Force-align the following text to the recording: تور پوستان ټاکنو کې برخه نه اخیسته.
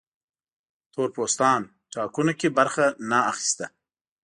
تور 0.93 1.09
پوستان 1.15 1.61
ټاکنو 1.93 2.33
کې 2.39 2.49
برخه 2.57 2.85
نه 3.09 3.19
اخیسته. 3.31 3.65